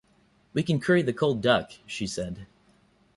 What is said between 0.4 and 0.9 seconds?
"We can